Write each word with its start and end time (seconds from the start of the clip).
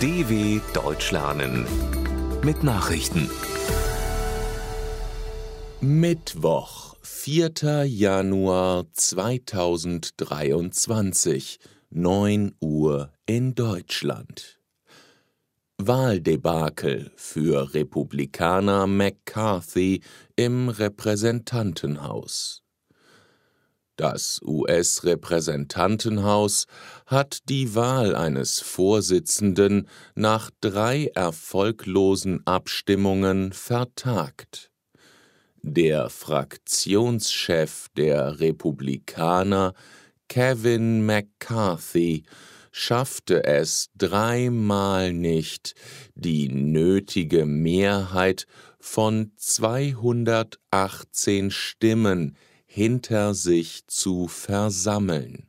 DW 0.00 0.60
Deutsch 0.74 1.10
lernen 1.10 1.66
mit 2.44 2.62
Nachrichten. 2.62 3.28
Mittwoch, 5.80 6.94
4. 7.02 7.84
Januar 7.84 8.84
2023, 8.92 11.58
9 11.90 12.54
Uhr 12.60 13.10
in 13.26 13.56
Deutschland. 13.56 14.60
Wahldebakel 15.78 17.10
für 17.16 17.74
Republikaner 17.74 18.86
McCarthy 18.86 20.02
im 20.36 20.68
Repräsentantenhaus. 20.68 22.62
Das 23.98 24.40
US-Repräsentantenhaus 24.44 26.66
hat 27.04 27.40
die 27.48 27.74
Wahl 27.74 28.14
eines 28.14 28.60
Vorsitzenden 28.60 29.88
nach 30.14 30.52
drei 30.60 31.10
erfolglosen 31.16 32.46
Abstimmungen 32.46 33.52
vertagt. 33.52 34.70
Der 35.62 36.10
Fraktionschef 36.10 37.88
der 37.96 38.38
Republikaner 38.38 39.74
Kevin 40.28 41.04
McCarthy 41.04 42.22
schaffte 42.70 43.42
es 43.42 43.90
dreimal 43.96 45.12
nicht, 45.12 45.74
die 46.14 46.48
nötige 46.48 47.46
Mehrheit 47.46 48.46
von 48.78 49.32
218 49.34 51.50
Stimmen 51.50 52.36
hinter 52.68 53.34
sich 53.34 53.84
zu 53.88 54.28
versammeln. 54.28 55.48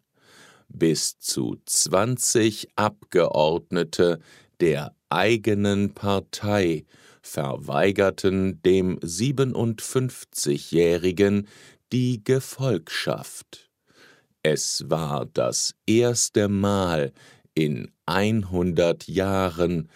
Bis 0.69 1.19
zu 1.19 1.57
20 1.65 2.69
Abgeordnete 2.75 4.19
der 4.59 4.95
eigenen 5.09 5.93
Partei 5.93 6.85
verweigerten 7.21 8.59
dem 8.63 8.97
57-Jährigen 8.99 11.47
die 11.91 12.23
Gefolgschaft. 12.23 13.69
Es 14.41 14.89
war 14.89 15.25
das 15.25 15.75
erste 15.85 16.47
Mal 16.47 17.11
in 17.53 17.91
100 18.05 19.05
Jahren, 19.07 19.89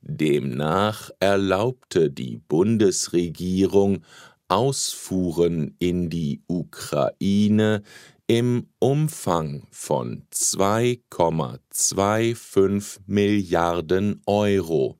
Demnach 0.00 1.10
erlaubte 1.20 2.10
die 2.10 2.38
Bundesregierung 2.38 4.04
Ausfuhren 4.48 5.76
in 5.78 6.08
die 6.08 6.40
Ukraine 6.46 7.82
im 8.28 8.68
Umfang 8.78 9.66
von 9.70 10.22
2,25 10.32 13.00
Milliarden 13.06 14.20
Euro. 14.26 14.98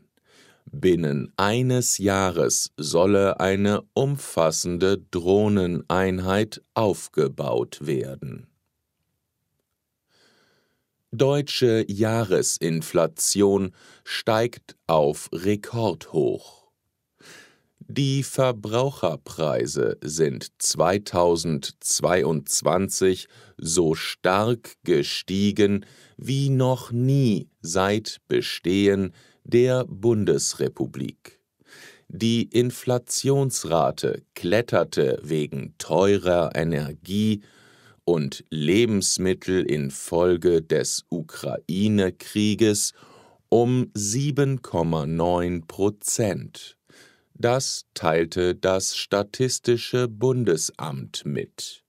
Binnen 0.70 1.32
eines 1.38 1.98
Jahres 1.98 2.74
solle 2.76 3.40
eine 3.40 3.84
umfassende 3.94 4.98
Drohneneinheit 4.98 6.62
aufgebaut 6.74 7.88
werden. 7.88 8.48
Deutsche 11.12 11.86
Jahresinflation 11.88 13.72
steigt 14.04 14.76
auf 14.88 15.30
Rekordhoch. 15.32 16.69
Die 17.92 18.22
Verbraucherpreise 18.22 19.98
sind 20.02 20.52
2022 20.60 23.28
so 23.58 23.96
stark 23.96 24.76
gestiegen 24.84 25.88
wie 26.16 26.52
noch 26.52 26.92
nie 26.92 27.50
seit 27.62 28.18
Bestehen 28.28 29.12
der 29.44 29.86
Bundesrepublik. 29.86 31.42
Die 32.10 32.44
Inflationsrate 32.44 34.22
kletterte 34.36 35.20
wegen 35.24 35.74
teurer 35.80 36.52
Energie 36.54 37.42
und 38.06 38.44
Lebensmittel 38.52 39.64
infolge 39.64 40.62
des 40.62 41.06
Ukraine-Krieges 41.10 42.94
um 43.50 43.88
7,9 43.96 45.66
Prozent. 45.66 46.76
Das 47.42 47.86
teilte 47.94 48.54
das 48.54 48.98
Statistische 48.98 50.10
Bundesamt 50.10 51.26
mit. 51.26 51.86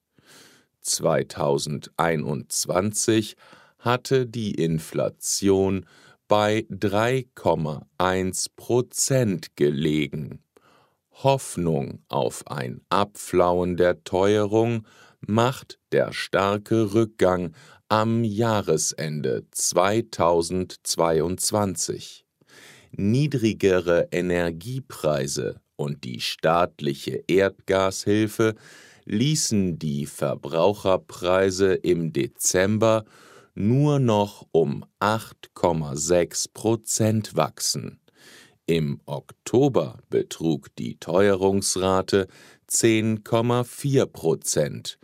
2021 0.81 3.35
hatte 3.81 4.29
die 4.29 4.55
Inflation 4.55 5.87
bei 6.29 6.69
3,1 6.71 8.51
Prozent 8.55 9.57
gelegen. 9.57 10.45
Hoffnung 11.11 12.05
auf 12.07 12.47
ein 12.47 12.83
Abflauen 12.89 13.77
der 13.77 14.05
Teuerung 14.05 14.87
macht 15.19 15.81
der 15.91 16.13
starke 16.13 16.95
Rückgang 16.95 17.57
am 17.89 18.23
Jahresende 18.23 19.49
2022. 19.51 22.25
Niedrigere 22.93 24.09
Energiepreise 24.11 25.61
und 25.77 26.05
die 26.05 26.21
staatliche 26.21 27.23
Erdgashilfe 27.27 28.55
ließen 29.05 29.79
die 29.79 30.07
Verbraucherpreise 30.07 31.75
im 31.75 32.13
Dezember 32.13 33.05
nur 33.55 33.99
noch 33.99 34.47
um 34.53 34.85
8,6 35.01 36.53
Prozent 36.53 37.35
wachsen. 37.37 37.99
Im 38.67 39.01
Oktober 39.07 39.99
betrug 40.11 40.69
die 40.77 40.99
Teuerungsrate 40.99 42.29
10,4 42.69 44.05
Prozent, 44.07 44.99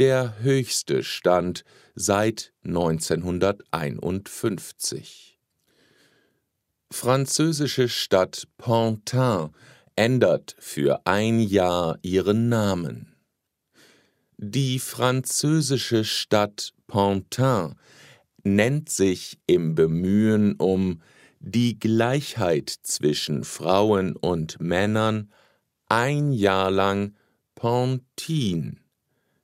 der 0.00 0.40
höchste 0.40 1.04
Stand 1.04 1.64
seit 1.94 2.52
1951. 2.64 5.31
Französische 6.92 7.88
Stadt 7.88 8.46
Pantin 8.58 9.48
ändert 9.96 10.54
für 10.58 11.00
ein 11.06 11.40
Jahr 11.40 11.98
ihren 12.02 12.50
Namen. 12.50 13.16
Die 14.36 14.78
französische 14.78 16.04
Stadt 16.04 16.74
Pantin 16.86 17.76
nennt 18.44 18.90
sich 18.90 19.38
im 19.46 19.74
Bemühen 19.74 20.54
um 20.56 21.00
die 21.40 21.78
Gleichheit 21.78 22.68
zwischen 22.68 23.42
Frauen 23.42 24.14
und 24.14 24.60
Männern 24.60 25.32
ein 25.88 26.30
Jahr 26.30 26.70
lang 26.70 27.16
Pantin, 27.54 28.80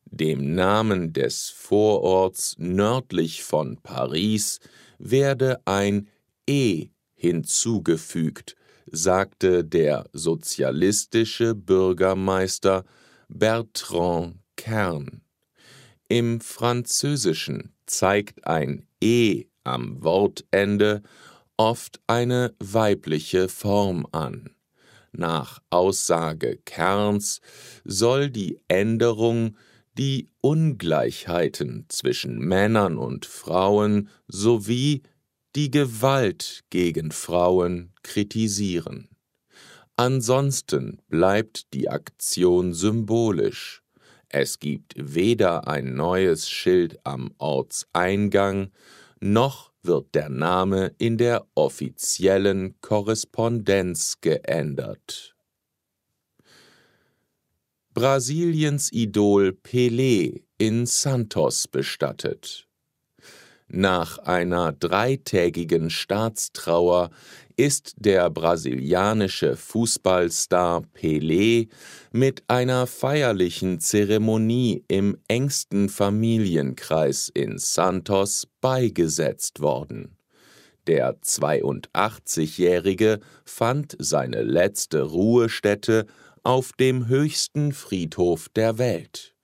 dem 0.04 0.54
Namen 0.54 1.14
des 1.14 1.48
Vororts 1.48 2.56
nördlich 2.58 3.42
von 3.42 3.78
Paris, 3.82 4.60
werde 4.98 5.62
ein 5.64 6.08
E 6.46 6.90
hinzugefügt, 7.18 8.54
sagte 8.90 9.64
der 9.64 10.08
sozialistische 10.12 11.54
Bürgermeister 11.54 12.84
Bertrand 13.28 14.36
Kern. 14.56 15.20
Im 16.08 16.40
Französischen 16.40 17.74
zeigt 17.86 18.46
ein 18.46 18.86
E 19.02 19.44
am 19.64 20.02
Wortende 20.02 21.02
oft 21.56 22.00
eine 22.06 22.54
weibliche 22.60 23.48
Form 23.48 24.06
an. 24.12 24.54
Nach 25.12 25.60
Aussage 25.70 26.58
Kerns 26.64 27.40
soll 27.84 28.30
die 28.30 28.60
Änderung 28.68 29.56
die 29.98 30.28
Ungleichheiten 30.40 31.86
zwischen 31.88 32.38
Männern 32.38 32.96
und 32.96 33.26
Frauen 33.26 34.08
sowie 34.28 35.02
die 35.58 35.72
Gewalt 35.72 36.62
gegen 36.70 37.10
Frauen 37.10 37.92
kritisieren. 38.04 39.08
Ansonsten 39.96 41.02
bleibt 41.08 41.74
die 41.74 41.88
Aktion 41.88 42.72
symbolisch. 42.74 43.82
Es 44.28 44.60
gibt 44.60 44.94
weder 44.96 45.66
ein 45.66 45.96
neues 45.96 46.48
Schild 46.48 47.04
am 47.04 47.34
Ortseingang, 47.38 48.70
noch 49.18 49.72
wird 49.82 50.14
der 50.14 50.28
Name 50.28 50.94
in 50.96 51.18
der 51.18 51.44
offiziellen 51.56 52.80
Korrespondenz 52.80 54.20
geändert. 54.20 55.34
Brasiliens 57.94 58.92
Idol 58.92 59.58
Pelé 59.60 60.44
in 60.56 60.86
Santos 60.86 61.66
bestattet. 61.66 62.67
Nach 63.70 64.16
einer 64.18 64.72
dreitägigen 64.72 65.90
Staatstrauer 65.90 67.10
ist 67.56 67.94
der 67.98 68.30
brasilianische 68.30 69.56
Fußballstar 69.56 70.84
Pelé 70.94 71.68
mit 72.10 72.44
einer 72.48 72.86
feierlichen 72.86 73.78
Zeremonie 73.78 74.84
im 74.88 75.18
engsten 75.28 75.90
Familienkreis 75.90 77.30
in 77.34 77.58
Santos 77.58 78.48
beigesetzt 78.62 79.60
worden. 79.60 80.16
Der 80.86 81.20
82-Jährige 81.20 83.20
fand 83.44 83.96
seine 83.98 84.42
letzte 84.42 85.02
Ruhestätte 85.02 86.06
auf 86.42 86.72
dem 86.72 87.08
höchsten 87.08 87.72
Friedhof 87.72 88.48
der 88.48 88.78
Welt. 88.78 89.34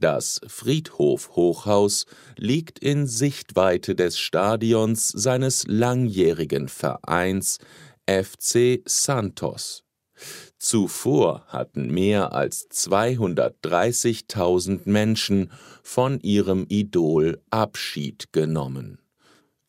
Das 0.00 0.40
Friedhof-Hochhaus 0.46 2.06
liegt 2.36 2.78
in 2.78 3.06
Sichtweite 3.06 3.94
des 3.94 4.18
Stadions 4.18 5.08
seines 5.08 5.66
langjährigen 5.66 6.68
Vereins 6.68 7.58
FC 8.06 8.80
Santos. 8.86 9.84
Zuvor 10.58 11.44
hatten 11.48 11.90
mehr 11.90 12.32
als 12.32 12.70
230.000 12.70 14.80
Menschen 14.86 15.52
von 15.82 16.18
ihrem 16.20 16.64
Idol 16.68 17.42
Abschied 17.50 18.32
genommen. 18.32 19.00